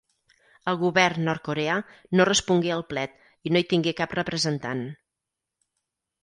[0.71, 1.75] El govern nord-coreà
[2.19, 3.13] no respongué al plet
[3.49, 4.83] i no hi tingué cap representant.